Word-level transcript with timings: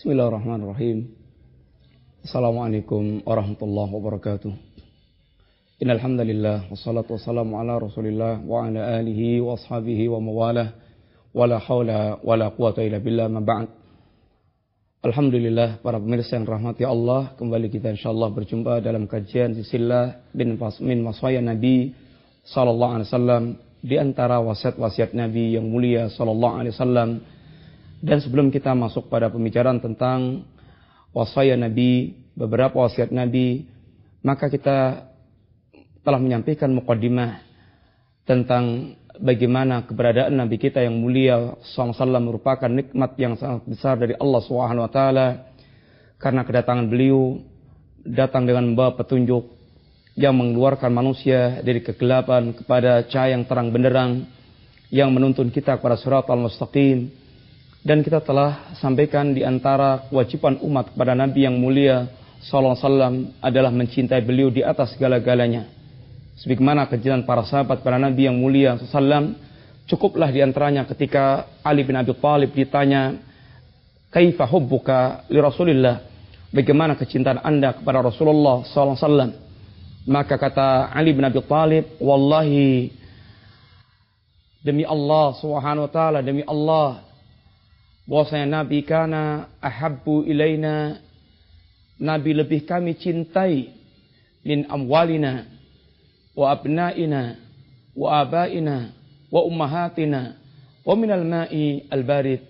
Bismillahirrahmanirrahim. 0.00 1.12
Assalamualaikum 2.24 3.20
warahmatullahi 3.20 3.92
wabarakatuh. 3.92 4.48
Innal 5.76 6.00
wassalatu 6.72 7.20
wassalamu 7.20 7.60
ala 7.60 7.76
Rasulillah 7.76 8.40
wa 8.40 8.64
ala 8.64 8.96
alihi 8.96 9.44
wa 9.44 9.60
ashabihi 9.60 10.08
wa 10.08 10.24
mawalah 10.24 10.72
wala 11.36 11.60
haula 11.60 12.16
wala 12.24 12.48
quwata 12.48 12.80
illa 12.80 12.96
billah 12.96 13.28
ma 13.28 13.44
ba'd. 13.44 13.68
Alhamdulillah 15.04 15.84
para 15.84 16.00
pemirsa 16.00 16.40
yang 16.40 16.48
rahmati 16.48 16.88
Allah, 16.88 17.36
kembali 17.36 17.68
kita 17.68 17.92
insyaallah 17.92 18.32
berjumpa 18.32 18.80
dalam 18.80 19.04
kajian 19.04 19.52
silsilah 19.52 20.32
bin 20.32 20.56
min 20.80 21.04
maswaya 21.04 21.44
Nabi 21.44 21.92
sallallahu 22.48 23.04
alaihi 23.04 23.08
wasallam 23.12 23.44
di 23.84 24.00
antara 24.00 24.40
wasiat-wasiat 24.40 25.12
Nabi 25.12 25.60
yang 25.60 25.68
mulia 25.68 26.08
sallallahu 26.08 26.56
alaihi 26.56 26.72
wasallam. 26.72 27.20
Dan 28.00 28.24
sebelum 28.24 28.48
kita 28.48 28.72
masuk 28.72 29.12
pada 29.12 29.28
pembicaraan 29.28 29.76
tentang 29.76 30.48
wasaya 31.12 31.52
Nabi, 31.52 32.16
beberapa 32.32 32.80
wasiat 32.80 33.12
Nabi, 33.12 33.68
maka 34.24 34.48
kita 34.48 35.04
telah 36.00 36.16
menyampaikan 36.16 36.72
mukaddimah 36.72 37.44
tentang 38.24 38.96
bagaimana 39.20 39.84
keberadaan 39.84 40.32
Nabi 40.32 40.56
kita 40.56 40.80
yang 40.80 40.96
mulia 40.96 41.60
SAW 41.76 41.92
merupakan 42.24 42.72
nikmat 42.72 43.20
yang 43.20 43.36
sangat 43.36 43.68
besar 43.68 44.00
dari 44.00 44.16
Allah 44.16 44.40
Subhanahu 44.48 44.88
wa 44.88 44.92
taala. 44.92 45.28
Karena 46.16 46.44
kedatangan 46.44 46.88
beliau 46.88 47.40
datang 48.04 48.48
dengan 48.48 48.72
membawa 48.72 48.96
petunjuk 48.96 49.44
yang 50.16 50.36
mengeluarkan 50.36 50.88
manusia 50.88 51.60
dari 51.60 51.84
kegelapan 51.84 52.56
kepada 52.56 53.04
cahaya 53.08 53.36
yang 53.36 53.44
terang 53.44 53.72
benderang 53.72 54.24
yang 54.92 55.12
menuntun 55.12 55.48
kita 55.52 55.80
kepada 55.80 55.96
surat 55.96 56.26
al-mustaqim 56.28 57.19
dan 57.80 58.04
kita 58.04 58.20
telah 58.20 58.76
sampaikan 58.76 59.32
di 59.32 59.40
antara 59.40 60.04
kewajiban 60.12 60.60
umat 60.60 60.92
kepada 60.92 61.16
Nabi 61.16 61.48
yang 61.48 61.56
mulia 61.56 62.08
sallallahu 62.40 62.76
alaihi 62.76 62.84
wasallam 62.84 63.14
adalah 63.40 63.70
mencintai 63.72 64.20
beliau 64.24 64.48
di 64.48 64.64
atas 64.64 64.96
segala-galanya. 64.96 65.68
Sebagaimana 66.40 66.88
kejadian 66.88 67.28
para 67.28 67.44
sahabat 67.44 67.84
para 67.84 68.00
nabi 68.00 68.24
yang 68.24 68.36
mulia 68.40 68.80
sallam 68.88 69.36
cukuplah 69.84 70.32
di 70.32 70.40
antaranya 70.40 70.88
ketika 70.88 71.44
Ali 71.60 71.84
bin 71.84 72.00
Abi 72.00 72.16
Thalib 72.16 72.56
ditanya 72.56 73.12
kaifa 74.08 74.48
hubbuka 74.48 75.28
li 75.28 75.36
Rasulillah? 75.36 76.08
Bagaimana 76.50 76.96
kecintaan 76.96 77.44
anda 77.44 77.76
kepada 77.76 78.02
Rasulullah 78.02 78.66
SAW 78.66 79.06
maka 80.08 80.34
kata 80.40 80.90
Ali 80.90 81.12
bin 81.12 81.22
Abi 81.28 81.44
Thalib 81.44 82.00
wallahi 82.00 82.88
demi 84.64 84.82
Allah 84.82 85.36
subhanahu 85.36 85.86
wa 85.86 85.92
ta'ala 85.92 86.18
demi 86.24 86.40
Allah 86.48 87.09
bahwasanya 88.10 88.66
Nabi 88.66 88.82
kana 88.82 89.46
ahabbu 89.62 90.26
ilaina 90.26 90.98
Nabi 92.02 92.34
lebih 92.34 92.66
kami 92.66 92.98
cintai 92.98 93.70
min 94.42 94.66
amwalina 94.66 95.46
wa 96.34 96.50
abnaina 96.50 97.38
wa 97.94 98.08
abaina 98.18 98.90
wa 99.30 99.40
ummahatina 99.46 100.40
wa 100.82 100.94
minal 100.98 101.22
ma'i 101.22 101.86
al-barid. 101.86 102.42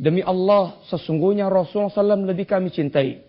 Demi 0.00 0.24
Allah, 0.24 0.80
sesungguhnya 0.88 1.52
Rasulullah 1.52 1.92
SAW 1.92 2.24
lebih 2.24 2.48
kami 2.48 2.72
cintai. 2.72 3.20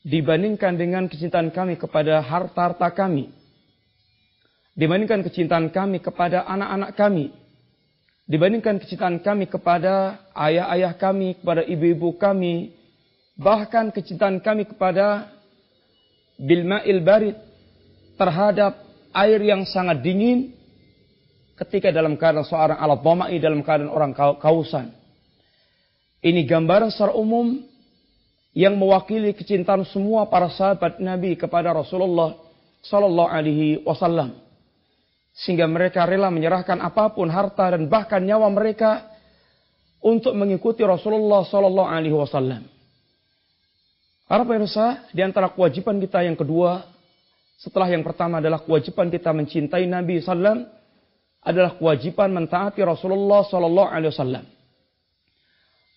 Dibandingkan 0.00 0.80
dengan 0.80 1.04
kecintaan 1.12 1.52
kami 1.52 1.76
kepada 1.76 2.24
harta-harta 2.24 2.88
kami. 2.96 3.28
Dibandingkan 4.72 5.20
kecintaan 5.20 5.68
kami 5.68 6.00
kepada 6.00 6.48
anak-anak 6.48 6.96
kami. 6.96 7.41
Dibandingkan 8.26 8.78
kecintaan 8.78 9.18
kami 9.18 9.50
kepada 9.50 10.22
ayah-ayah 10.32 10.94
kami, 10.94 11.36
kepada 11.36 11.66
ibu-ibu 11.66 12.14
kami. 12.16 12.72
Bahkan 13.34 13.90
kecintaan 13.90 14.38
kami 14.38 14.68
kepada 14.68 15.32
bilma'il 16.38 17.02
barid 17.02 17.36
terhadap 18.14 18.78
air 19.12 19.40
yang 19.42 19.66
sangat 19.66 20.00
dingin 20.00 20.54
ketika 21.58 21.94
dalam 21.94 22.16
keadaan 22.16 22.46
seorang 22.46 22.78
alat 22.78 23.00
bomai 23.02 23.36
dalam 23.38 23.60
keadaan 23.62 23.92
orang 23.92 24.12
kausan. 24.14 24.94
Ini 26.22 26.46
gambaran 26.46 26.94
secara 26.94 27.18
umum 27.18 27.58
yang 28.54 28.76
mewakili 28.76 29.32
kecintaan 29.34 29.82
semua 29.88 30.28
para 30.28 30.52
sahabat 30.52 31.00
Nabi 31.02 31.34
kepada 31.34 31.72
Rasulullah 31.72 32.36
Sallallahu 32.84 33.30
Alaihi 33.30 33.80
Wasallam, 33.82 34.41
sehingga 35.32 35.64
mereka 35.64 36.04
rela 36.04 36.28
menyerahkan 36.28 36.76
apa 36.84 37.16
pun 37.16 37.32
harta 37.32 37.72
dan 37.72 37.88
bahkan 37.88 38.20
nyawa 38.20 38.52
mereka 38.52 39.08
untuk 40.04 40.36
mengikuti 40.36 40.84
Rasulullah 40.84 41.46
Sallallahu 41.46 41.88
Alaihi 41.88 42.12
Wasallam. 42.12 42.62
Para 44.28 44.42
pemirsa, 44.44 45.08
di 45.12 45.20
antara 45.24 45.52
kewajiban 45.52 46.00
kita 46.00 46.24
yang 46.24 46.36
kedua, 46.36 46.84
setelah 47.56 47.88
yang 47.88 48.02
pertama 48.02 48.40
adalah 48.42 48.60
kewajiban 48.64 49.08
kita 49.08 49.30
mencintai 49.32 49.84
Nabi 49.88 50.20
Sallam, 50.20 50.68
adalah 51.42 51.74
kewajiban 51.78 52.32
mentaati 52.32 52.80
Rasulullah 52.84 53.46
Sallallahu 53.46 53.88
Alaihi 53.88 54.12
Wasallam. 54.12 54.44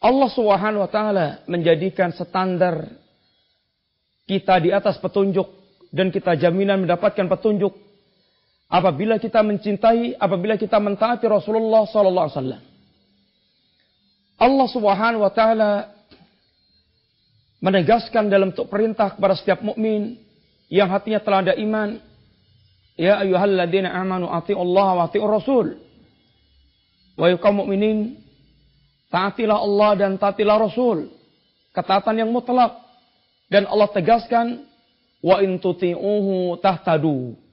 Allah 0.05 0.29
Subhanahu 0.29 0.83
Wa 0.85 0.91
Taala 0.91 1.27
menjadikan 1.49 2.13
standar 2.13 2.87
kita 4.25 4.57
di 4.61 4.69
atas 4.69 5.01
petunjuk 5.01 5.47
dan 5.89 6.13
kita 6.13 6.37
jaminan 6.37 6.85
mendapatkan 6.85 7.25
petunjuk 7.29 7.73
apabila 8.69 9.21
kita 9.21 9.41
mencintai, 9.45 10.17
apabila 10.17 10.57
kita 10.57 10.81
mentaati 10.81 11.25
Rasulullah 11.29 11.85
Sallallahu 11.85 12.25
Alaihi 12.29 12.37
Wasallam. 12.37 12.63
Allah 14.35 14.67
Subhanahu 14.67 15.21
Wa 15.23 15.31
Taala 15.31 15.71
menegaskan 17.63 18.27
dalam 18.27 18.51
bentuk 18.51 18.67
perintah 18.67 19.15
kepada 19.15 19.33
setiap 19.37 19.63
mukmin 19.63 20.19
yang 20.67 20.91
hatinya 20.91 21.23
telah 21.23 21.39
ada 21.45 21.53
iman 21.55 21.97
ya 22.99 23.21
ayyuhalladzina 23.23 23.89
amanu 23.95 24.27
Allah 24.29 24.87
wa 24.97 25.03
atiur 25.07 25.29
rasul. 25.29 25.79
Wa 27.15 27.31
kaum 27.39 27.63
mukminin 27.63 28.19
taatilah 29.07 29.55
Allah 29.55 29.91
dan 29.95 30.11
taatilah 30.19 30.59
rasul. 30.59 31.07
Ketaatan 31.71 32.23
yang 32.23 32.31
mutlak. 32.31 32.75
Dan 33.45 33.69
Allah 33.69 33.87
tegaskan 33.93 34.65
wa 35.21 35.37
in 35.39 35.61
tuti'uhu 35.61 36.59
tahtadu 36.59 37.44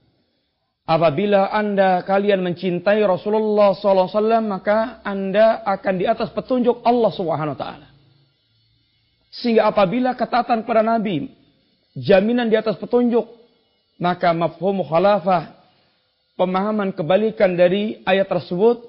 Apabila 0.92 1.48
anda 1.48 2.04
kalian 2.04 2.44
mencintai 2.44 3.00
Rasulullah 3.08 3.72
SAW, 3.72 4.12
maka 4.44 5.00
anda 5.00 5.64
akan 5.64 5.94
di 5.96 6.04
atas 6.04 6.28
petunjuk 6.36 6.84
Allah 6.84 7.08
Subhanahu 7.08 7.56
Taala. 7.56 7.88
Sehingga 9.32 9.72
apabila 9.72 10.12
ketaatan 10.12 10.60
kepada 10.60 10.84
Nabi, 10.84 11.32
jaminan 11.96 12.52
di 12.52 12.60
atas 12.60 12.76
petunjuk, 12.76 13.24
maka 13.96 14.36
mafhum 14.36 14.84
khalafah, 14.84 15.56
pemahaman 16.36 16.92
kebalikan 16.92 17.56
dari 17.56 18.04
ayat 18.04 18.28
tersebut, 18.28 18.84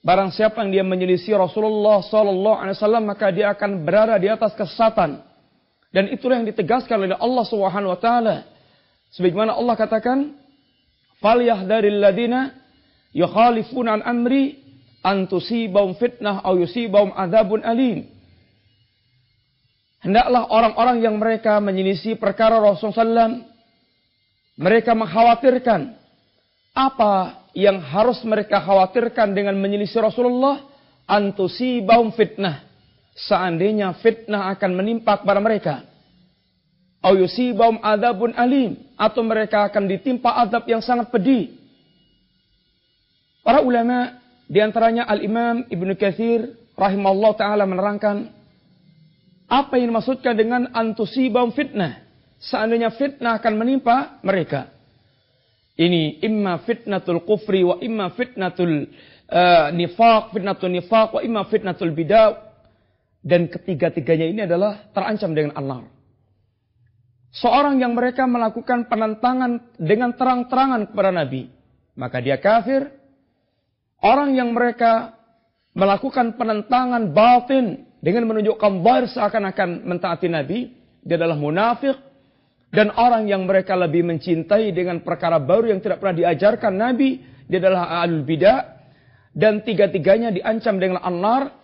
barang 0.00 0.32
siapa 0.32 0.64
yang 0.64 0.80
dia 0.80 0.84
menyelisih 0.88 1.36
Rasulullah 1.36 2.00
wasallam 2.00 3.04
maka 3.04 3.28
dia 3.28 3.52
akan 3.52 3.84
berada 3.84 4.16
di 4.16 4.32
atas 4.32 4.56
kesesatan. 4.56 5.20
Dan 5.92 6.08
itulah 6.08 6.40
yang 6.40 6.48
ditegaskan 6.48 7.04
oleh 7.04 7.20
Allah 7.20 7.44
Subhanahu 7.44 7.92
wa 7.92 8.00
taala. 8.00 8.48
Sebagaimana 9.12 9.60
Allah 9.60 9.76
katakan, 9.76 10.40
"Falyahdharil 11.22 11.98
ladina 12.00 12.54
yukhalifuna 13.14 13.98
an 13.98 14.02
amri 14.02 14.58
an 15.04 15.26
tusibahum 15.28 15.94
fitnah 15.98 16.42
aw 16.42 16.54
yusibahum 16.58 17.12
adzabun 17.14 17.62
alim." 17.62 18.08
Hendaklah 20.04 20.52
orang-orang 20.52 21.00
yang 21.00 21.16
mereka 21.16 21.56
menyelisih 21.64 22.20
perkara 22.20 22.60
Rasulullah 22.60 23.24
SAW, 23.24 23.40
mereka 24.60 24.92
mengkhawatirkan 24.92 25.96
apa 26.76 27.44
yang 27.56 27.80
harus 27.80 28.20
mereka 28.26 28.60
khawatirkan 28.60 29.32
dengan 29.32 29.56
menyelisih 29.56 30.04
Rasulullah 30.04 30.60
antusibahum 31.08 32.12
fitnah. 32.12 32.66
Seandainya 33.14 33.94
fitnah 34.02 34.52
akan 34.52 34.70
menimpa 34.74 35.22
kepada 35.22 35.40
mereka. 35.40 35.74
Au 37.04 37.12
adabun 37.84 38.32
alim. 38.32 38.80
Atau 38.96 39.20
mereka 39.20 39.68
akan 39.68 39.84
ditimpa 39.84 40.32
adab 40.40 40.64
yang 40.64 40.80
sangat 40.80 41.12
pedih. 41.12 41.52
Para 43.44 43.60
ulama 43.60 44.24
di 44.48 44.56
antaranya 44.56 45.04
Al-Imam 45.04 45.68
Ibn 45.68 45.88
Kathir 46.00 46.56
rahimahullah 46.80 47.32
ta'ala 47.36 47.68
menerangkan 47.68 48.32
apa 49.44 49.76
yang 49.76 49.92
dimaksudkan 49.92 50.32
dengan 50.32 50.72
antusibam 50.72 51.52
fitnah? 51.52 52.00
Seandainya 52.40 52.88
fitnah 52.96 53.36
akan 53.36 53.54
menimpa 53.60 54.20
mereka. 54.24 54.72
Ini 55.76 56.24
imma 56.24 56.64
fitnatul 56.64 57.26
kufri 57.28 57.66
wa 57.66 57.76
imma 57.84 58.16
fitnatul 58.16 58.88
uh, 59.28 59.68
nifaq, 59.74 60.32
fitnatul 60.32 60.72
nifaq 60.72 61.08
wa 61.12 61.20
imma 61.20 61.44
fitnatul 61.44 61.92
bidah. 61.92 62.56
Dan 63.24 63.48
ketiga-tiganya 63.48 64.28
ini 64.28 64.40
adalah 64.44 64.88
terancam 64.92 65.32
dengan 65.32 65.56
Allah. 65.56 65.93
Seorang 67.34 67.82
yang 67.82 67.98
mereka 67.98 68.30
melakukan 68.30 68.86
penentangan 68.86 69.74
dengan 69.74 70.14
terang-terangan 70.14 70.86
kepada 70.90 71.10
Nabi. 71.10 71.50
Maka 71.98 72.22
dia 72.22 72.38
kafir. 72.38 72.90
Orang 73.98 74.38
yang 74.38 74.54
mereka 74.54 75.18
melakukan 75.74 76.38
penentangan 76.38 77.10
batin 77.10 77.88
dengan 77.98 78.30
menunjukkan 78.30 78.72
zahir 78.84 79.04
seakan-akan 79.10 79.82
mentaati 79.82 80.28
Nabi, 80.30 80.70
dia 81.02 81.16
adalah 81.16 81.40
munafik 81.40 81.96
dan 82.74 82.90
orang 82.94 83.30
yang 83.30 83.46
mereka 83.46 83.78
lebih 83.78 84.02
mencintai 84.02 84.74
dengan 84.74 85.00
perkara 85.00 85.38
baru 85.38 85.70
yang 85.70 85.80
tidak 85.80 86.02
pernah 86.02 86.20
diajarkan 86.20 86.74
Nabi, 86.74 87.22
dia 87.46 87.58
adalah 87.62 88.02
alul 88.02 88.26
bidah 88.26 88.60
dan 89.30 89.62
tiga-tiganya 89.62 90.30
diancam 90.30 90.78
dengan 90.78 90.98
an-nar. 91.02 91.54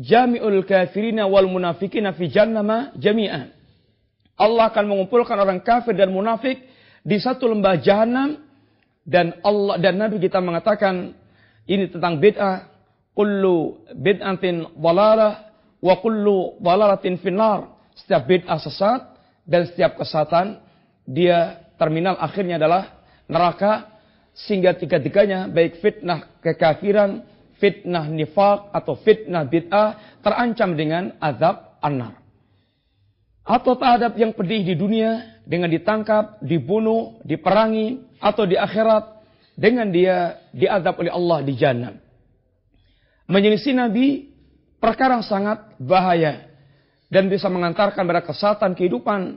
Jami'ul 0.00 0.64
kafirina 0.64 1.28
wal 1.28 1.44
munafikina 1.44 2.16
fi 2.16 2.32
jannama 2.32 2.96
jami'an. 2.96 3.59
Allah 4.40 4.72
akan 4.72 4.84
mengumpulkan 4.88 5.36
orang 5.36 5.60
kafir 5.60 5.92
dan 5.92 6.08
munafik 6.08 6.64
di 7.04 7.20
satu 7.20 7.44
lembah 7.44 7.76
jahanam 7.84 8.40
dan 9.04 9.36
Allah 9.44 9.76
dan 9.76 10.00
Nabi 10.00 10.16
kita 10.16 10.40
mengatakan 10.40 11.12
ini 11.68 11.92
tentang 11.92 12.16
bid'ah 12.16 12.64
kullu 13.12 13.84
bid'atin 13.92 14.80
dhalalah 14.80 15.52
wa 15.84 15.94
kullu 16.00 16.56
dhalalatin 16.64 17.20
finnar. 17.20 17.76
Setiap 17.92 18.24
bid'ah 18.24 18.56
sesat 18.56 19.00
dan 19.44 19.68
setiap 19.68 20.00
kesatan 20.00 20.56
dia 21.04 21.60
terminal 21.76 22.16
akhirnya 22.16 22.56
adalah 22.56 23.04
neraka 23.28 23.92
sehingga 24.32 24.72
tiga-tiganya 24.72 25.52
baik 25.52 25.84
fitnah 25.84 26.40
kekafiran, 26.40 27.28
fitnah 27.60 28.08
nifak 28.08 28.72
atau 28.72 28.96
fitnah 29.04 29.44
bid'ah 29.44 30.20
terancam 30.24 30.72
dengan 30.72 31.12
azab 31.20 31.76
anar. 31.84 32.19
Atau 33.50 33.74
terhadap 33.74 34.14
yang 34.14 34.30
pedih 34.30 34.62
di 34.62 34.78
dunia 34.78 35.42
dengan 35.42 35.66
ditangkap, 35.66 36.38
dibunuh, 36.38 37.18
diperangi 37.26 37.98
atau 38.22 38.46
di 38.46 38.54
akhirat 38.54 39.18
dengan 39.58 39.90
dia 39.90 40.38
diadab 40.54 41.02
oleh 41.02 41.10
Allah 41.10 41.38
di 41.42 41.58
jannah. 41.58 41.98
Menyelisih 43.26 43.74
Nabi 43.74 44.30
perkara 44.78 45.18
sangat 45.26 45.74
bahaya 45.82 46.46
dan 47.10 47.26
bisa 47.26 47.50
mengantarkan 47.50 48.06
pada 48.06 48.22
kesatan 48.22 48.78
kehidupan 48.78 49.34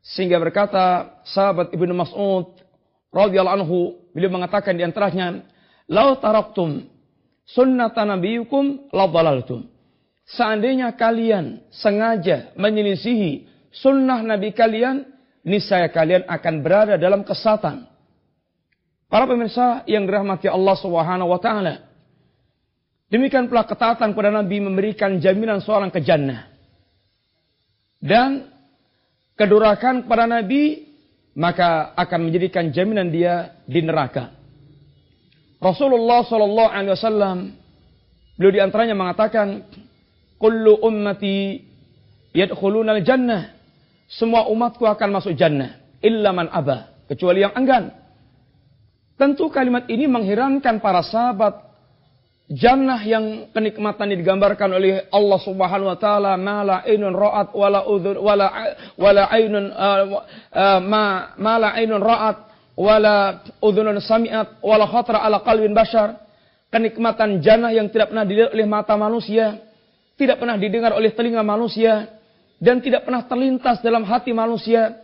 sehingga 0.00 0.38
berkata 0.38 1.18
sahabat 1.26 1.74
Ibnu 1.74 1.90
Mas'ud 1.92 2.54
radhiyallahu 3.10 3.56
anhu 3.60 3.78
beliau 4.14 4.30
mengatakan 4.30 4.78
di 4.78 4.86
antaranya 4.86 5.42
lau 5.90 6.16
taraktum 6.22 6.86
sunnata 7.44 8.06
nabiyukum 8.06 8.94
la 8.94 9.10
dalaltum 9.10 9.66
seandainya 10.34 10.94
kalian 10.94 11.62
sengaja 11.74 12.54
menyelisihi 12.54 13.46
sunnah 13.74 14.22
nabi 14.22 14.54
kalian 14.54 15.06
niscaya 15.42 15.90
kalian 15.90 16.26
akan 16.26 16.54
berada 16.62 16.94
dalam 17.00 17.26
kesatan 17.26 17.86
para 19.10 19.24
pemirsa 19.26 19.82
yang 19.90 20.06
dirahmati 20.06 20.46
Allah 20.46 20.76
Subhanahu 20.78 21.30
wa 21.34 21.40
taala 21.42 21.90
Demikian 23.10 23.50
pula 23.50 23.66
ketaatan 23.66 24.14
kepada 24.14 24.30
Nabi 24.30 24.62
memberikan 24.62 25.18
jaminan 25.18 25.58
seorang 25.58 25.90
ke 25.90 25.98
jannah. 25.98 26.46
Dan 27.98 28.46
kedurakan 29.34 30.06
kepada 30.06 30.30
Nabi 30.30 30.86
maka 31.34 31.90
akan 31.98 32.30
menjadikan 32.30 32.70
jaminan 32.70 33.10
dia 33.10 33.58
di 33.66 33.82
neraka. 33.82 34.30
Rasulullah 35.58 36.22
Shallallahu 36.22 36.70
Alaihi 36.70 36.94
Wasallam 36.94 37.38
beliau 38.38 38.54
di 38.54 38.60
antaranya 38.62 38.94
mengatakan, 38.96 39.66
"Kullu 40.40 40.80
ummati 40.80 41.60
yadkhuluna 42.32 42.96
al-jannah." 42.96 43.60
Semua 44.10 44.50
umatku 44.50 44.82
akan 44.88 45.20
masuk 45.20 45.38
jannah, 45.38 45.78
illa 46.02 46.34
man 46.34 46.50
aba, 46.50 46.90
kecuali 47.06 47.46
yang 47.46 47.54
enggan. 47.54 47.94
Tentu 49.14 49.52
kalimat 49.52 49.86
ini 49.86 50.10
mengherankan 50.10 50.82
para 50.82 51.04
sahabat 51.04 51.70
Jannah 52.50 52.98
yang 53.06 53.46
kenikmatan 53.54 54.10
digambarkan 54.10 54.74
oleh 54.74 55.06
Allah 55.14 55.38
Subhanahu 55.38 55.86
wa 55.86 55.98
taala 56.02 56.34
mala 56.34 56.82
ainun 56.82 57.14
ra'at 57.14 57.54
wala 57.54 57.86
udhun 57.86 58.18
wala 58.18 58.74
wala 58.98 59.22
ainun 59.30 59.70
uh, 59.70 60.26
uh, 60.50 60.80
ma 60.82 61.30
mala 61.38 61.70
ainun 61.78 62.02
ra'at 62.02 62.50
wala 62.74 63.46
udhunun 63.62 64.02
sami'at 64.02 64.58
wala 64.66 64.82
khatra 64.90 65.22
ala 65.22 65.46
qalbin 65.46 65.70
bashar. 65.70 66.18
Kenikmatan 66.74 67.38
jannah 67.38 67.70
yang 67.70 67.86
tidak 67.86 68.10
pernah 68.10 68.26
dilihat 68.26 68.50
oleh 68.50 68.66
mata 68.66 68.98
manusia, 68.98 69.58
tidak 70.20 70.36
pernah 70.36 70.60
didengar 70.60 70.92
oleh 70.92 71.16
telinga 71.16 71.40
manusia 71.40 72.12
dan 72.60 72.84
tidak 72.84 73.08
pernah 73.08 73.24
terlintas 73.24 73.80
dalam 73.80 74.04
hati 74.04 74.36
manusia. 74.36 75.00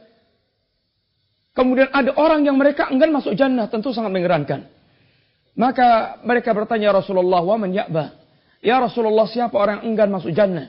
Kemudian 1.56 1.88
ada 1.88 2.12
orang 2.20 2.44
yang 2.44 2.60
mereka 2.60 2.92
enggan 2.92 3.16
masuk 3.16 3.32
jannah, 3.32 3.64
tentu 3.72 3.96
sangat 3.96 4.12
mengherankan. 4.12 4.68
Maka 5.56 6.20
mereka 6.20 6.52
bertanya 6.52 6.92
Rasulullah, 6.92 7.40
wa 7.40 7.56
man 7.56 7.72
ya'ba? 7.72 8.12
Ya 8.60 8.76
Rasulullah, 8.76 9.24
siapa 9.24 9.56
orang 9.56 9.80
yang 9.80 9.96
enggan 9.96 10.12
masuk 10.12 10.36
jannah? 10.36 10.68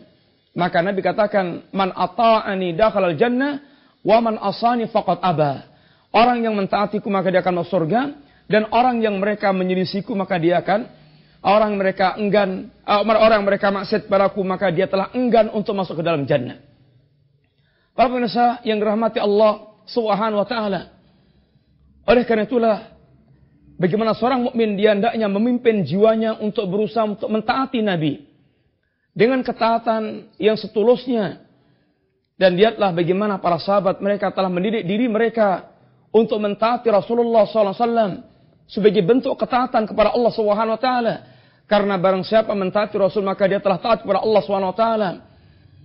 Maka 0.55 0.79
Nabi 0.79 1.03
katakan, 1.03 1.67
man 1.75 1.91
ata'ani 1.91 2.71
dakhalal 2.71 3.19
jannah, 3.19 3.59
wa 3.99 4.17
man 4.23 4.39
asani 4.39 4.87
faqad 4.87 5.19
aba. 5.19 5.67
Orang 6.15 6.39
yang 6.39 6.55
mentaatiku 6.55 7.11
maka 7.11 7.27
dia 7.27 7.43
akan 7.43 7.61
masuk 7.61 7.83
surga, 7.83 8.15
dan 8.47 8.63
orang 8.71 9.03
yang 9.03 9.19
mereka 9.19 9.51
menyelisiku 9.51 10.15
maka 10.15 10.39
dia 10.39 10.63
akan 10.63 10.87
orang 11.47 11.79
mereka 11.79 12.19
enggan 12.19 12.67
uh, 12.83 12.99
orang 13.07 13.47
mereka 13.47 13.71
maksiat 13.71 14.11
padaku 14.11 14.43
maka 14.43 14.67
dia 14.67 14.91
telah 14.91 15.15
enggan 15.15 15.47
untuk 15.55 15.71
masuk 15.73 15.99
ke 15.99 16.03
dalam 16.03 16.27
jannah. 16.27 16.59
Para 17.95 18.11
pemirsa 18.11 18.59
yang 18.67 18.77
dirahmati 18.77 19.17
Allah 19.23 19.79
Subhanahu 19.87 20.43
wa 20.43 20.47
taala. 20.47 20.81
Oleh 22.07 22.23
karena 22.27 22.45
itulah 22.45 22.97
Bagaimana 23.77 24.17
seorang 24.17 24.49
mukmin 24.49 24.73
dia 24.73 24.97
hendaknya 24.97 25.29
memimpin 25.29 25.85
jiwanya 25.85 26.41
untuk 26.41 26.65
berusaha 26.65 27.05
untuk 27.05 27.29
mentaati 27.29 27.85
Nabi 27.85 28.25
dengan 29.13 29.45
ketaatan 29.45 30.33
yang 30.41 30.57
setulusnya. 30.57 31.45
Dan 32.37 32.57
lihatlah 32.57 32.93
bagaimana 32.93 33.37
para 33.37 33.61
sahabat 33.61 34.01
mereka 34.01 34.33
telah 34.33 34.49
mendidik 34.49 34.85
diri 34.85 35.05
mereka 35.05 35.73
untuk 36.09 36.41
mentaati 36.41 36.89
Rasulullah 36.89 37.45
SAW 37.45 38.25
sebagai 38.69 39.01
bentuk 39.05 39.37
ketaatan 39.37 39.89
kepada 39.89 40.13
Allah 40.13 40.33
Subhanahu 40.33 40.77
Wa 40.77 40.81
Taala. 40.81 41.15
Karena 41.67 41.99
barang 41.99 42.23
siapa 42.23 42.55
mentaati 42.55 42.95
Rasul 42.95 43.27
maka 43.27 43.43
dia 43.43 43.59
telah 43.59 43.77
taat 43.77 44.07
kepada 44.07 44.23
Allah 44.23 44.41
Subhanahu 44.41 44.71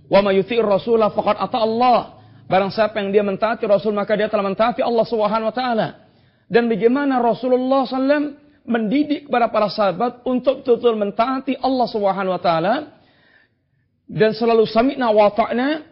Wa 0.07 0.19
ma 0.23 0.31
yuti'ir 0.31 0.63
rasulah 0.63 1.11
faqad 1.11 1.37
Allah. 1.51 2.23
Barang 2.47 2.71
siapa 2.71 3.03
yang 3.03 3.11
dia 3.11 3.23
mentaati 3.23 3.67
Rasul 3.67 3.91
maka 3.91 4.15
dia 4.15 4.31
telah 4.31 4.47
mentaati 4.47 4.79
Allah 4.79 5.03
Taala 5.51 6.03
dan 6.53 6.69
bagaimana 6.69 7.17
Rasulullah 7.17 7.87
SAW 7.87 8.37
mendidik 8.63 9.27
kepada 9.27 9.51
para 9.51 9.67
sahabat 9.73 10.23
untuk 10.23 10.63
betul-betul 10.63 10.95
mentaati 10.95 11.53
Allah 11.59 11.87
taala 12.39 12.75
dan 14.07 14.31
selalu 14.37 14.63
sami'na 14.69 15.09
wa 15.11 15.33
ta'na 15.33 15.83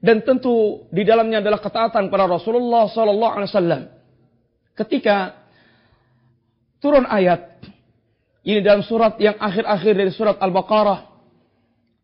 dan 0.00 0.20
tentu 0.22 0.84
di 0.92 1.02
dalamnya 1.08 1.40
adalah 1.40 1.60
ketaatan 1.64 2.12
kepada 2.12 2.26
Rasulullah 2.28 2.84
wasallam. 2.88 3.82
Ketika 4.76 5.40
turun 6.84 7.04
ayat 7.08 7.60
ini 8.40 8.64
dalam 8.64 8.80
surat 8.80 9.20
yang 9.20 9.36
akhir-akhir 9.36 9.92
dari 9.92 10.12
surat 10.12 10.40
Al-Baqarah. 10.40 11.12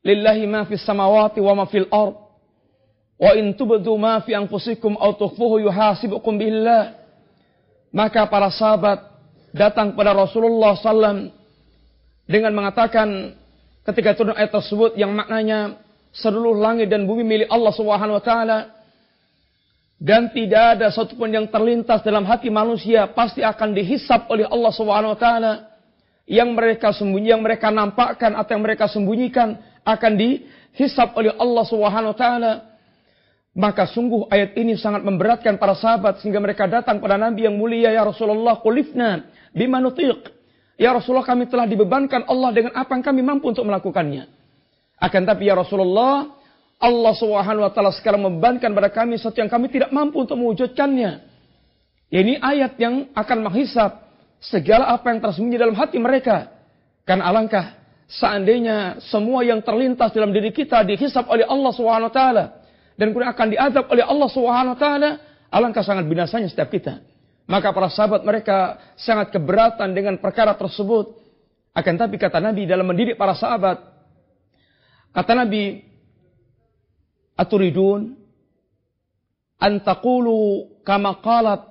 Lillahi 0.04 0.44
ma 0.44 0.68
fis 0.68 0.84
samawati 0.84 1.40
wa 1.40 1.52
ma 1.56 1.64
fil 1.64 1.88
ard. 1.88 2.16
Wa 3.16 3.32
in 3.32 3.56
tubdu 3.56 3.96
ma 3.96 4.20
fi 4.20 4.36
anfusikum 4.36 5.00
aw 5.00 5.16
tukhfuhu 5.16 5.64
yuhasibukum 5.64 6.36
billah. 6.36 6.92
Maka 7.88 8.28
para 8.28 8.52
sahabat 8.52 9.00
datang 9.56 9.96
kepada 9.96 10.12
Rasulullah 10.12 10.76
SAW 10.76 11.32
dengan 12.28 12.52
mengatakan 12.52 13.32
ketika 13.88 14.12
turun 14.12 14.36
ayat 14.36 14.52
tersebut 14.52 15.00
yang 15.00 15.16
maknanya 15.16 15.80
seluruh 16.12 16.60
langit 16.60 16.92
dan 16.92 17.08
bumi 17.08 17.24
milik 17.24 17.48
Allah 17.48 17.72
Subhanahu 17.72 18.20
wa 18.20 18.24
taala 18.24 18.58
dan 19.96 20.28
tidak 20.28 20.76
ada 20.76 20.92
satupun 20.92 21.32
yang 21.32 21.48
terlintas 21.48 22.04
dalam 22.04 22.28
hati 22.28 22.52
manusia 22.52 23.08
pasti 23.16 23.40
akan 23.40 23.72
dihisap 23.72 24.28
oleh 24.28 24.44
Allah 24.44 24.72
Subhanahu 24.76 25.16
wa 25.16 25.20
taala 25.20 25.52
yang 26.26 26.52
mereka 26.52 26.90
sembunyi 26.90 27.32
yang 27.32 27.42
mereka 27.42 27.70
nampakkan 27.70 28.34
atau 28.34 28.50
yang 28.58 28.64
mereka 28.66 28.90
sembunyikan 28.90 29.56
akan 29.86 30.12
dihisap 30.18 31.14
oleh 31.14 31.32
Allah 31.38 31.64
Subhanahu 31.64 32.12
wa 32.12 32.18
taala 32.18 32.52
maka 33.56 33.88
sungguh 33.88 34.28
ayat 34.28 34.52
ini 34.60 34.76
sangat 34.76 35.00
memberatkan 35.00 35.56
para 35.56 35.72
sahabat 35.72 36.20
sehingga 36.20 36.36
mereka 36.44 36.68
datang 36.68 37.00
pada 37.00 37.16
Nabi 37.16 37.48
yang 37.48 37.56
mulia 37.56 37.88
ya 37.88 38.04
Rasulullah 38.04 38.60
kulifna 38.60 39.32
bima 39.56 39.80
nutiq. 39.80 40.28
Ya 40.76 40.92
Rasulullah 40.92 41.24
kami 41.24 41.48
telah 41.48 41.64
dibebankan 41.64 42.28
Allah 42.28 42.52
dengan 42.52 42.76
apa 42.76 42.92
yang 42.92 43.00
kami 43.00 43.24
mampu 43.24 43.48
untuk 43.48 43.64
melakukannya. 43.64 44.28
Akan 45.00 45.24
tapi 45.24 45.48
ya 45.48 45.56
Rasulullah 45.56 46.36
Allah 46.76 47.12
Subhanahu 47.16 47.64
wa 47.64 47.72
taala 47.72 47.96
sekarang 47.96 48.28
membebankan 48.28 48.76
pada 48.76 48.92
kami 48.92 49.16
sesuatu 49.16 49.40
yang 49.40 49.48
kami 49.48 49.72
tidak 49.72 49.88
mampu 49.88 50.20
untuk 50.20 50.36
mewujudkannya. 50.36 51.12
Ya, 52.12 52.18
ini 52.20 52.36
ayat 52.36 52.76
yang 52.76 53.08
akan 53.16 53.38
menghisap 53.40 54.05
segala 54.40 54.92
apa 54.92 55.10
yang 55.12 55.20
tersembunyi 55.22 55.58
dalam 55.58 55.76
hati 55.76 55.96
mereka. 56.00 56.52
Kan 57.06 57.22
alangkah 57.22 57.78
seandainya 58.10 59.02
semua 59.10 59.42
yang 59.42 59.62
terlintas 59.62 60.10
dalam 60.14 60.30
diri 60.30 60.50
kita 60.50 60.82
dihisap 60.86 61.26
oleh 61.30 61.46
Allah 61.46 61.72
Subhanahu 61.74 62.12
taala 62.12 62.66
dan 62.96 63.12
kemudian 63.12 63.30
akan 63.30 63.48
diadab 63.52 63.84
oleh 63.92 64.04
Allah 64.04 64.28
Subhanahu 64.32 64.76
taala, 64.80 65.10
alangkah 65.52 65.84
sangat 65.84 66.08
binasanya 66.08 66.48
setiap 66.48 66.72
kita. 66.72 67.04
Maka 67.46 67.70
para 67.70 67.86
sahabat 67.86 68.26
mereka 68.26 68.80
sangat 68.98 69.30
keberatan 69.30 69.94
dengan 69.94 70.18
perkara 70.18 70.56
tersebut. 70.58 71.14
Akan 71.76 71.94
tapi 71.94 72.16
kata 72.16 72.42
Nabi 72.42 72.66
dalam 72.66 72.88
mendidik 72.88 73.14
para 73.20 73.36
sahabat, 73.36 73.78
Kata 75.16 75.32
Nabi, 75.32 75.80
Aturidun 77.36 78.16
antakulu 79.56 80.68
kama 80.84 81.20
qalat 81.24 81.64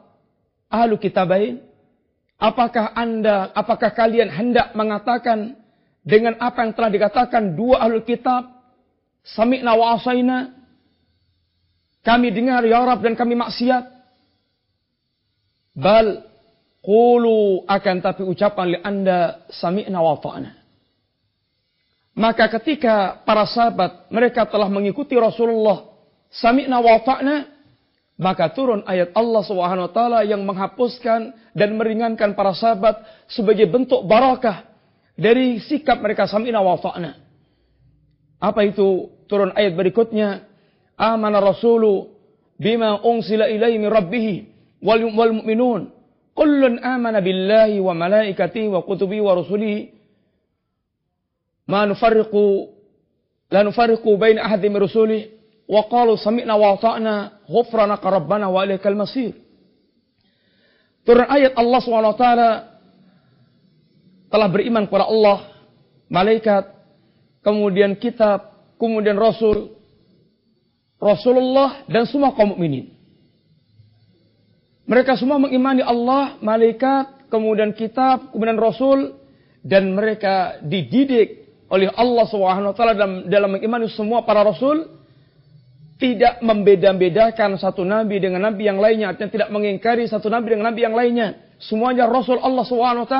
ahlu 0.65 0.98
kitabain? 0.98 1.62
Apakah 2.36 2.92
anda, 2.94 3.51
apakah 3.56 3.96
kalian 3.96 4.27
hendak 4.27 4.75
mengatakan 4.75 5.56
dengan 6.04 6.36
apa 6.38 6.68
yang 6.68 6.74
telah 6.75 6.92
dikatakan 6.92 7.56
dua 7.56 7.82
ahlu 7.88 8.04
kitab? 8.04 8.51
Sami'na 9.25 9.74
wa 9.74 9.96
asaina. 9.96 10.54
Kami 12.06 12.30
dengar 12.30 12.62
ya 12.68 12.86
Rab 12.86 13.01
dan 13.01 13.18
kami 13.18 13.34
maksiat. 13.34 13.84
Bal 15.74 16.36
Qulu 16.86 17.65
akan 17.65 17.96
tapi 17.98 18.22
ucapan 18.22 18.65
li 18.70 18.77
anda 18.77 19.42
sami'na 19.50 19.98
wa 19.98 20.22
ta'na. 20.22 20.51
Maka 22.13 22.46
ketika 22.62 23.25
para 23.25 23.50
sahabat 23.50 24.06
mereka 24.13 24.46
telah 24.46 24.70
mengikuti 24.70 25.18
Rasulullah 25.18 25.89
sami'na 26.30 26.77
wa 26.77 27.01
ta'na 27.01 27.36
maka 28.15 28.51
turun 28.55 28.84
ayat 28.88 29.12
Allah 29.12 29.43
Subhanahu 29.43 29.91
wa 29.91 29.93
taala 29.93 30.19
yang 30.24 30.43
menghapuskan 30.48 31.36
dan 31.51 31.69
meringankan 31.75 32.31
para 32.36 32.55
sahabat 32.55 33.03
sebagai 33.27 33.67
bentuk 33.67 34.07
barakah 34.07 34.63
dari 35.15 35.60
sikap 35.63 36.00
mereka 36.00 36.27
samina 36.27 36.60
wa 36.60 36.79
ta'na. 36.79 37.12
Apa 38.39 38.67
itu? 38.67 39.12
Turun 39.25 39.51
ayat 39.57 39.74
berikutnya, 39.74 40.45
amana 40.95 41.41
rasulu 41.41 42.13
bima 42.55 43.03
unsila 43.03 43.51
ilaihi 43.51 43.79
min 43.79 43.89
rabbih 43.91 44.27
wal 44.79 45.01
mu'minun 45.12 45.91
kullun 46.36 46.79
amana 46.84 47.19
billahi 47.19 47.79
wa 47.79 47.95
malaikatihi 47.95 48.67
wa 48.67 48.84
kutubi 48.84 49.19
wa 49.19 49.36
rusulihi 49.36 49.91
ma 51.67 51.88
nufarriqu 51.88 52.69
la 53.51 53.63
nufarriqu 53.63 54.07
baina 54.19 54.43
ahadin 54.45 54.72
min 54.72 54.81
rusulihi 54.84 55.31
wa 55.65 55.81
qalu 55.89 56.17
sami'na 56.17 56.53
wa 56.53 56.77
ata'na 56.77 57.13
ghufranaka 57.50 58.07
rabbana. 58.10 58.50
Turun 61.05 61.27
ayat 61.29 61.53
Allah 61.53 61.79
SWT 61.86 62.25
telah 64.34 64.48
beriman 64.50 64.89
kepada 64.89 65.05
Allah, 65.05 65.53
malaikat, 66.10 66.65
kemudian 67.45 67.93
kitab, 67.93 68.74
kemudian 68.81 69.13
rasul, 69.13 69.77
Rasulullah 70.98 71.86
dan 71.86 72.10
semua 72.10 72.34
kaum 72.34 72.57
mukminin. 72.57 72.89
Mereka 74.89 75.17
semua 75.17 75.38
mengimani 75.38 75.86
Allah, 75.86 76.38
malaikat, 76.41 77.29
kemudian 77.29 77.74
kitab, 77.77 78.34
kemudian 78.34 78.57
rasul 78.57 79.17
dan 79.65 79.93
mereka 79.93 80.62
dididik 80.62 81.45
oleh 81.69 81.89
Allah 81.93 82.25
SWT 82.29 82.77
dalam 82.77 83.12
dalam 83.25 83.50
mengimani 83.57 83.89
semua 83.89 84.22
para 84.25 84.45
rasul 84.45 85.04
tidak 85.95 86.43
membeda-bedakan 86.43 87.55
satu 87.55 87.87
nabi 87.87 88.19
dengan 88.19 88.51
nabi 88.51 88.67
yang 88.67 88.79
lainnya, 88.83 89.15
artinya 89.15 89.31
tidak 89.31 89.49
mengingkari 89.51 90.03
satu 90.11 90.27
nabi 90.27 90.55
dengan 90.55 90.71
nabi 90.71 90.83
yang 90.83 90.95
lainnya. 90.95 91.39
Semuanya 91.55 92.03
Rasul 92.11 92.35
Allah 92.43 92.67
SWT. 92.67 93.15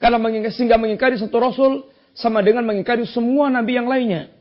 Karena 0.00 0.18
mengingkari, 0.20 0.52
sehingga 0.56 0.80
mengingkari 0.80 1.20
satu 1.20 1.36
Rasul 1.36 1.84
sama 2.16 2.40
dengan 2.40 2.64
mengingkari 2.64 3.04
semua 3.04 3.52
nabi 3.52 3.76
yang 3.76 3.88
lainnya. 3.88 4.32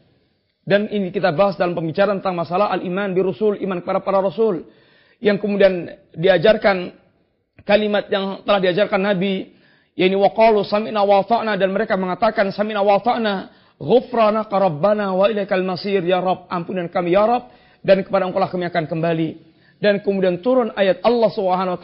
Dan 0.66 0.90
ini 0.90 1.12
kita 1.12 1.36
bahas 1.36 1.60
dalam 1.60 1.76
pembicaraan 1.78 2.24
tentang 2.24 2.40
masalah 2.40 2.72
al-iman 2.72 3.12
bi 3.12 3.22
Rasul, 3.22 3.60
iman 3.62 3.84
kepada 3.84 4.00
para 4.02 4.24
Rasul. 4.24 4.66
Yang 5.20 5.44
kemudian 5.44 5.92
diajarkan 6.16 6.92
kalimat 7.64 8.08
yang 8.10 8.42
telah 8.48 8.60
diajarkan 8.60 9.00
Nabi, 9.00 9.54
yakni 9.96 10.18
waqalu 10.18 10.66
sami'na 10.68 11.06
wa 11.06 11.24
dan 11.56 11.70
mereka 11.72 11.96
mengatakan 11.96 12.52
sami'na 12.52 12.84
wa 12.84 13.00
Ghufranaka 13.76 14.56
Rabbana 14.56 15.12
wa 15.12 15.28
ilaikal 15.28 15.64
masir 15.64 16.00
ya 16.04 16.24
Rabb 16.24 16.48
ampunan 16.48 16.88
kami 16.88 17.12
ya 17.12 17.28
Rabb 17.28 17.52
dan 17.84 18.02
kepada 18.02 18.24
Engkau 18.26 18.40
lah 18.40 18.50
kami 18.50 18.66
akan 18.66 18.86
kembali. 18.88 19.30
Dan 19.78 20.00
kemudian 20.00 20.40
turun 20.40 20.72
ayat 20.74 21.04
Allah 21.04 21.30
Subhanahu 21.36 21.78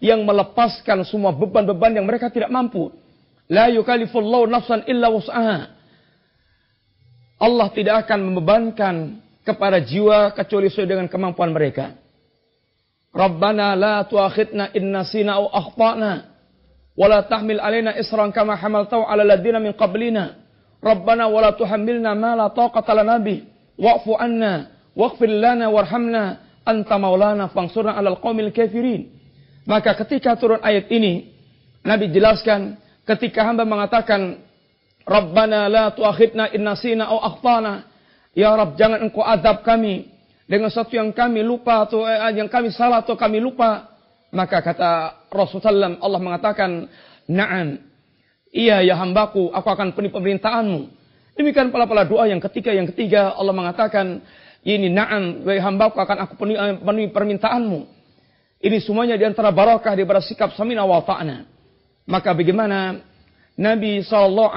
yang 0.00 0.24
melepaskan 0.24 1.04
semua 1.04 1.30
beban-beban 1.36 1.92
yang 1.92 2.08
mereka 2.08 2.32
tidak 2.32 2.48
mampu. 2.48 2.88
La 3.52 3.68
yukallifullahu 3.68 4.48
nafsan 4.48 4.88
illa 4.88 5.12
wus'aha. 5.12 5.76
Allah 7.38 7.68
tidak 7.70 8.08
akan 8.08 8.18
membebankan 8.32 8.94
kepada 9.46 9.78
jiwa 9.78 10.34
kecuali 10.34 10.72
sesuai 10.72 10.88
dengan 10.88 11.06
kemampuan 11.06 11.54
mereka. 11.54 11.94
Rabbana 13.14 13.78
la 13.78 14.04
tuakhidna 14.04 14.74
in 14.76 14.92
nasina 14.92 15.40
aw 15.40 15.48
akhtana 15.48 16.28
tahmil 17.30 17.62
alaina 17.62 17.94
isran 17.94 18.34
kama 18.34 18.58
hamaltahu 18.58 19.06
ala 19.06 19.22
ladina 19.22 19.62
min 19.62 19.72
qablina. 19.72 20.47
Rabbana 20.78 21.26
wa 21.26 21.40
la 21.42 21.52
tuhammilna 21.58 22.14
ma 22.14 22.38
la 22.38 22.46
taqata 22.50 22.94
lana 22.94 23.18
bih. 23.18 23.42
Wa'fu 23.78 24.14
anna 24.18 24.70
waghfir 24.94 25.30
lana 25.30 25.70
warhamna. 25.70 26.44
Anta 26.68 27.00
maulana 27.00 27.48
fangsurna 27.48 27.96
'alal 27.96 28.20
qaumil 28.20 28.52
kafirin. 28.52 29.08
Maka 29.64 29.96
ketika 30.04 30.36
turun 30.36 30.60
ayat 30.60 30.88
ini 30.92 31.32
Nabi 31.84 32.12
jelaskan 32.12 32.76
ketika 33.08 33.44
hamba 33.44 33.64
mengatakan 33.64 34.44
Rabbana 35.08 35.72
la 35.72 35.84
tuakhidna 35.96 36.52
in 36.52 36.68
nasina 36.68 37.08
aw 37.08 37.24
akhtana. 37.32 37.88
Ya 38.36 38.52
Rabb 38.52 38.76
jangan 38.76 39.00
engkau 39.00 39.24
azab 39.24 39.64
kami. 39.64 40.12
Dengan 40.48 40.72
sesuatu 40.72 40.96
yang 40.96 41.12
kami 41.12 41.44
lupa 41.44 41.84
atau 41.84 42.08
eh, 42.08 42.20
yang 42.36 42.48
kami 42.48 42.72
salah 42.72 43.04
atau 43.04 43.16
kami 43.16 43.40
lupa. 43.40 43.88
Maka 44.28 44.60
kata 44.60 44.90
Rasulullah 45.32 45.96
Allah 46.04 46.20
mengatakan 46.20 46.84
na'am 47.24 47.87
Iya 48.48 48.80
ya 48.80 48.96
hambaku, 48.96 49.52
aku 49.52 49.68
akan 49.68 49.92
penuhi 49.92 50.12
pemerintahanmu. 50.12 50.80
Demikian 51.36 51.70
pula-pula 51.70 52.08
doa 52.08 52.26
yang 52.26 52.40
ketiga. 52.40 52.72
Yang 52.74 52.96
ketiga 52.96 53.36
Allah 53.36 53.54
mengatakan, 53.54 54.24
ini 54.66 54.90
na'am, 54.90 55.46
wahai 55.46 55.62
hambaku 55.62 56.00
akan 56.00 56.16
aku 56.26 56.34
penuhi, 56.34 56.58
penuhi 56.82 57.08
permintaanmu. 57.14 57.80
Ini 58.58 58.82
semuanya 58.82 59.14
di 59.14 59.22
antara 59.22 59.54
barakah 59.54 59.94
di 59.94 60.02
sikap 60.26 60.58
samina 60.58 60.82
wa 60.82 60.98
ta'na. 60.98 61.46
Maka 62.10 62.34
bagaimana 62.34 62.98
Nabi 63.54 64.02
SAW 64.02 64.50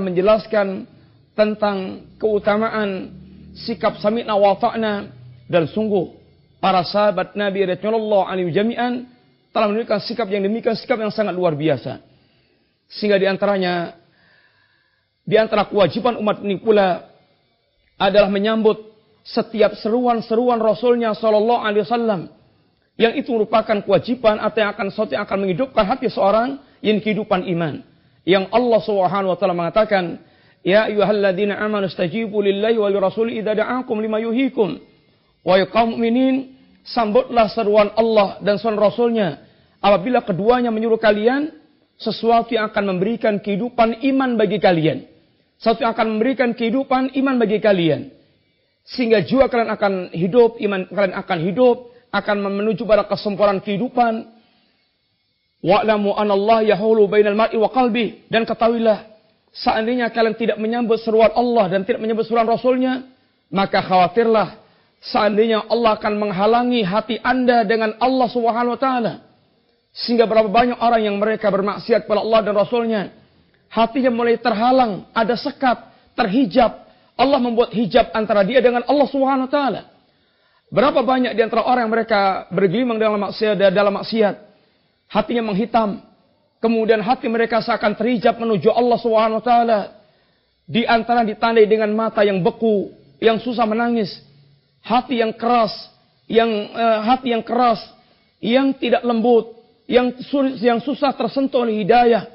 menjelaskan 0.00 0.88
tentang 1.36 2.08
keutamaan 2.16 3.12
sikap 3.52 4.00
samina 4.00 4.32
wa 4.38 4.56
ta'na 4.56 5.12
dan 5.52 5.68
sungguh 5.68 6.16
para 6.62 6.80
sahabat 6.86 7.36
Nabi 7.36 7.76
radhiyallahu 7.76 8.24
alaihi 8.24 8.54
jami'an 8.54 9.04
telah 9.52 9.66
menunjukkan 9.68 10.00
sikap 10.08 10.30
yang 10.32 10.48
demikian 10.48 10.72
sikap 10.78 10.96
yang 10.96 11.12
sangat 11.12 11.36
luar 11.36 11.52
biasa. 11.52 12.11
Sehingga 12.92 13.16
di 13.16 13.24
antaranya 13.24 13.96
di 15.24 15.38
antara 15.38 15.64
kewajiban 15.70 16.18
umat 16.20 16.44
ini 16.44 16.60
pula 16.60 17.08
adalah 17.96 18.28
menyambut 18.28 18.92
setiap 19.22 19.78
seruan-seruan 19.78 20.58
Rasulnya 20.58 21.14
Shallallahu 21.14 21.62
Alaihi 21.62 21.86
Wasallam 21.86 22.20
yang 22.98 23.16
itu 23.16 23.32
merupakan 23.32 23.78
kewajiban 23.80 24.36
atau 24.42 24.58
yang 24.60 24.70
akan 24.74 24.86
sesuatu 24.92 25.16
yang 25.16 25.24
akan 25.24 25.38
menghidupkan 25.46 25.84
hati 25.86 26.12
seorang 26.12 26.60
yang 26.84 27.00
kehidupan 27.00 27.46
iman. 27.56 27.80
Yang 28.26 28.44
Allah 28.52 28.80
Subhanahu 28.84 29.32
wa 29.32 29.38
taala 29.38 29.54
mengatakan, 29.56 30.20
"Ya 30.60 30.90
ayyuhalladzina 30.90 31.56
amanu 31.56 31.88
stajibu 31.88 32.42
lillahi 32.44 32.76
wa 32.76 32.90
lirasuli 32.90 33.40
idza 33.40 33.56
da'akum 33.56 33.98
lima 34.02 34.20
yuhikum." 34.20 34.78
Wa 35.42 35.58
kaum 35.70 35.98
sambutlah 36.82 37.46
seruan 37.50 37.94
Allah 37.94 38.42
dan 38.42 38.58
seruan 38.58 38.78
Rasulnya 38.78 39.42
apabila 39.78 40.22
keduanya 40.22 40.70
menyuruh 40.74 40.98
kalian 40.98 41.61
sesuatu 42.02 42.50
yang 42.52 42.66
akan 42.68 42.84
memberikan 42.96 43.38
kehidupan 43.38 44.02
iman 44.12 44.34
bagi 44.34 44.58
kalian. 44.58 45.06
Sesuatu 45.62 45.86
yang 45.86 45.94
akan 45.94 46.18
memberikan 46.18 46.50
kehidupan 46.52 47.14
iman 47.14 47.34
bagi 47.38 47.62
kalian. 47.62 48.10
Sehingga 48.82 49.22
jiwa 49.22 49.46
kalian 49.46 49.70
akan 49.70 49.92
hidup, 50.10 50.58
iman 50.58 50.90
kalian 50.90 51.14
akan 51.14 51.38
hidup, 51.46 51.76
akan 52.10 52.36
menuju 52.42 52.82
pada 52.82 53.06
kesempurnaan 53.06 53.62
kehidupan. 53.62 54.26
Wa'lamu 55.62 56.18
anallah 56.18 56.66
yahulu 56.66 57.06
bainal 57.06 57.38
mar'i 57.38 57.54
wa 57.54 57.70
qalbi. 57.70 58.26
Dan 58.26 58.42
ketahuilah, 58.42 59.06
seandainya 59.54 60.10
kalian 60.10 60.34
tidak 60.34 60.58
menyambut 60.58 60.98
seruan 60.98 61.30
Allah 61.30 61.70
dan 61.70 61.86
tidak 61.86 62.02
menyambut 62.02 62.26
seruan 62.26 62.50
Rasulnya, 62.50 63.06
maka 63.46 63.78
khawatirlah 63.78 64.58
seandainya 64.98 65.66
Allah 65.70 65.94
akan 65.98 66.14
menghalangi 66.18 66.82
hati 66.82 67.22
anda 67.22 67.62
dengan 67.62 67.94
Allah 68.02 68.26
subhanahu 68.26 68.74
wa 68.74 68.80
ta'ala. 68.82 69.14
Sehingga 69.92 70.24
berapa 70.24 70.48
banyak 70.48 70.80
orang 70.80 71.04
yang 71.04 71.16
mereka 71.20 71.52
bermaksiat 71.52 72.08
kepada 72.08 72.24
Allah 72.24 72.40
dan 72.40 72.54
Rasulnya. 72.56 73.02
Hatinya 73.68 74.12
mulai 74.12 74.40
terhalang, 74.40 75.08
ada 75.12 75.36
sekat, 75.36 75.80
terhijab. 76.16 76.84
Allah 77.16 77.40
membuat 77.40 77.76
hijab 77.76 78.08
antara 78.16 78.40
dia 78.44 78.64
dengan 78.64 78.84
Allah 78.88 79.08
Subhanahu 79.08 79.48
taala. 79.52 79.92
Berapa 80.72 81.04
banyak 81.04 81.36
di 81.36 81.40
antara 81.44 81.68
orang 81.68 81.84
yang 81.84 81.92
mereka 81.92 82.48
bergelimang 82.48 82.96
dalam 82.96 83.20
maksiat 83.20 83.56
dalam 83.72 83.92
maksiat. 84.00 84.34
Hatinya 85.12 85.52
menghitam. 85.52 86.00
Kemudian 86.64 87.04
hati 87.04 87.28
mereka 87.28 87.60
seakan 87.60 87.92
terhijab 87.92 88.40
menuju 88.40 88.72
Allah 88.72 88.96
Subhanahu 88.96 89.40
wa 89.40 89.44
taala. 89.44 89.80
Di 90.64 90.88
antara 90.88 91.20
ditandai 91.20 91.68
dengan 91.68 91.92
mata 91.92 92.24
yang 92.24 92.40
beku, 92.40 92.88
yang 93.20 93.36
susah 93.36 93.68
menangis, 93.68 94.24
hati 94.80 95.20
yang 95.20 95.36
keras, 95.36 95.74
yang 96.24 96.48
uh, 96.72 97.04
hati 97.04 97.36
yang 97.36 97.44
keras, 97.44 97.82
yang 98.40 98.72
tidak 98.72 99.04
lembut, 99.04 99.61
yang 99.86 100.14
yang 100.60 100.78
susah 100.82 101.14
tersentuh 101.14 101.62
oleh 101.62 101.82
hidayah. 101.82 102.28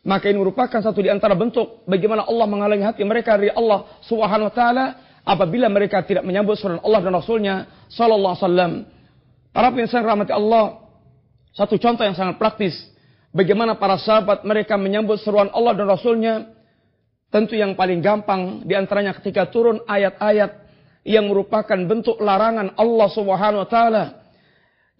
Maka 0.00 0.32
ini 0.32 0.40
merupakan 0.40 0.80
satu 0.80 1.04
di 1.04 1.12
antara 1.12 1.36
bentuk 1.36 1.84
bagaimana 1.84 2.24
Allah 2.24 2.46
menghalangi 2.48 2.84
hati 2.88 3.04
mereka 3.04 3.36
dari 3.36 3.52
Allah 3.52 3.84
Subhanahu 4.08 4.48
wa 4.48 4.54
taala 4.54 4.86
apabila 5.28 5.68
mereka 5.68 6.00
tidak 6.00 6.24
menyambut 6.24 6.56
surat 6.56 6.80
Allah 6.80 7.00
dan 7.04 7.12
Rasulnya 7.12 7.54
sallallahu 7.92 8.32
alaihi 8.32 8.44
wasallam. 8.44 8.72
Para 9.50 9.68
penginsan 9.74 10.06
rahmati 10.06 10.32
Allah, 10.32 10.80
satu 11.52 11.76
contoh 11.76 12.06
yang 12.06 12.16
sangat 12.16 12.40
praktis 12.40 12.72
bagaimana 13.34 13.76
para 13.76 13.98
sahabat 13.98 14.46
mereka 14.46 14.80
menyambut 14.80 15.20
seruan 15.20 15.50
Allah 15.52 15.76
dan 15.76 15.86
Rasulnya 15.90 16.34
tentu 17.30 17.54
yang 17.54 17.78
paling 17.78 18.02
gampang 18.02 18.66
di 18.66 18.74
antaranya 18.74 19.14
ketika 19.14 19.46
turun 19.52 19.82
ayat-ayat 19.86 20.66
yang 21.06 21.30
merupakan 21.30 21.78
bentuk 21.88 22.18
larangan 22.20 22.74
Allah 22.76 23.08
Subhanahu 23.12 23.62
wa 23.64 23.70
taala. 23.70 24.04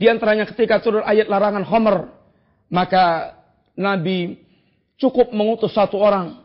Di 0.00 0.08
antaranya 0.08 0.48
ketika 0.48 0.80
turun 0.80 1.04
ayat 1.04 1.28
larangan 1.28 1.60
homer, 1.68 2.08
maka 2.72 3.36
Nabi 3.76 4.40
cukup 4.96 5.28
mengutus 5.36 5.76
satu 5.76 6.00
orang 6.00 6.40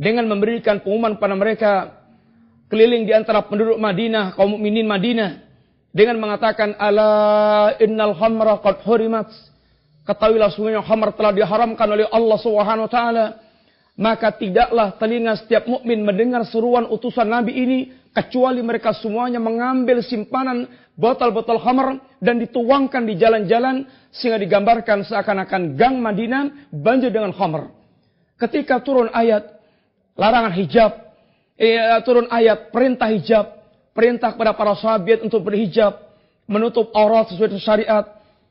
dengan 0.00 0.24
memberikan 0.24 0.80
pengumuman 0.80 1.20
pada 1.20 1.36
mereka 1.36 1.72
keliling 2.72 3.04
di 3.04 3.12
antara 3.12 3.44
penduduk 3.44 3.76
Madinah, 3.76 4.32
kaum 4.32 4.56
mukminin 4.56 4.88
Madinah 4.88 5.44
dengan 5.92 6.16
mengatakan 6.24 6.72
ala 6.80 7.76
innal 7.84 8.16
khamra 8.16 8.64
qad 8.64 8.80
hurimat 8.88 9.28
ketahuilah 10.08 10.52
khamr 10.84 11.12
telah 11.16 11.32
diharamkan 11.36 11.88
oleh 11.92 12.08
Allah 12.08 12.38
Subhanahu 12.40 12.86
wa 12.88 12.92
taala 12.92 13.24
maka 13.96 14.28
tidaklah 14.36 14.92
telinga 15.00 15.40
setiap 15.40 15.64
mukmin 15.64 16.04
mendengar 16.04 16.44
seruan 16.44 16.84
utusan 16.92 17.32
Nabi 17.32 17.52
ini 17.56 17.78
kecuali 18.12 18.60
mereka 18.60 18.92
semuanya 18.92 19.40
mengambil 19.40 20.04
simpanan 20.04 20.68
botol-botol 20.96 21.56
khamr 21.56 22.00
dan 22.20 22.36
dituangkan 22.36 23.08
di 23.08 23.16
jalan-jalan 23.16 23.88
sehingga 24.12 24.36
digambarkan 24.36 25.04
seakan-akan 25.04 25.76
gang 25.80 25.96
Madinah 26.00 26.72
banjir 26.72 27.08
dengan 27.08 27.32
khamr. 27.32 27.72
Ketika 28.36 28.84
turun 28.84 29.08
ayat 29.12 29.48
larangan 30.12 30.52
hijab, 30.52 30.92
eh, 31.56 31.80
turun 32.04 32.28
ayat 32.28 32.68
perintah 32.68 33.08
hijab, 33.08 33.48
perintah 33.96 34.36
kepada 34.36 34.52
para 34.52 34.76
sahabat 34.76 35.24
untuk 35.24 35.40
berhijab, 35.40 35.96
menutup 36.44 36.92
aurat 36.92 37.32
sesuai 37.32 37.56
syariat, 37.60 38.04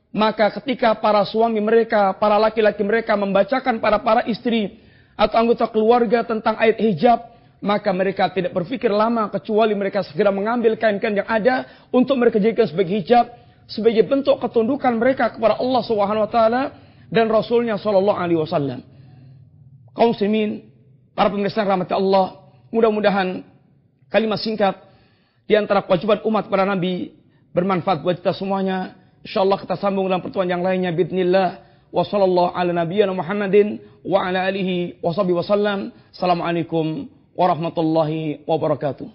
maka 0.09 0.49
ketika 0.57 0.97
para 0.97 1.21
suami 1.25 1.61
mereka, 1.61 2.17
para 2.17 2.41
laki-laki 2.41 2.81
mereka 2.81 3.13
membacakan 3.13 3.77
para 3.77 4.01
para 4.01 4.25
istri 4.25 4.84
atau 5.15 5.36
anggota 5.39 5.65
keluarga 5.72 6.27
tentang 6.27 6.60
ayat 6.60 6.77
hijab, 6.79 7.19
maka 7.63 7.89
mereka 7.95 8.29
tidak 8.36 8.51
berpikir 8.51 8.91
lama 8.91 9.31
kecuali 9.31 9.72
mereka 9.74 10.03
segera 10.03 10.29
mengambil 10.29 10.75
kain-kain 10.75 11.15
yang 11.15 11.27
ada 11.27 11.65
untuk 11.89 12.19
mereka 12.19 12.38
jadikan 12.38 12.67
sebagai 12.67 13.00
hijab 13.00 13.25
sebagai 13.65 14.05
bentuk 14.05 14.38
ketundukan 14.38 14.93
mereka 15.01 15.34
kepada 15.34 15.57
Allah 15.57 15.81
Subhanahu 15.81 16.25
wa 16.27 16.31
taala 16.31 16.62
dan 17.10 17.25
Rasulnya 17.31 17.81
Shallallahu 17.81 18.19
alaihi 18.19 18.38
wasallam 18.38 18.86
kaum 19.95 20.12
muslimin, 20.12 20.67
para 21.15 21.31
pemirsa 21.31 21.63
rahmat 21.63 21.88
Allah, 21.95 22.51
mudah-mudahan 22.69 23.41
kalimat 24.12 24.38
singkat 24.43 24.75
di 25.48 25.55
antara 25.55 25.81
kewajiban 25.88 26.19
umat 26.27 26.51
para 26.51 26.67
nabi 26.67 27.15
bermanfaat 27.55 28.03
buat 28.03 28.19
kita 28.19 28.36
semuanya. 28.36 29.00
Insyaallah 29.25 29.57
kita 29.63 29.79
sambung 29.79 30.05
dalam 30.05 30.22
pertemuan 30.22 30.51
yang 30.51 30.62
lainnya 30.62 30.91
bismillah. 30.93 31.64
Wa 31.95 32.03
sallallahu 32.03 32.51
ala 32.59 32.73
nabiyyina 32.75 33.13
Muhammadin 33.15 33.79
wa 34.03 34.27
ala 34.27 34.43
alihi 34.51 34.99
wa 35.03 35.15
sahbihi 35.15 35.37
wasallam. 35.39 35.79
Assalamualaikum 36.11 37.07
warahmatullahi 37.39 38.43
wabarakatuh. 38.43 39.07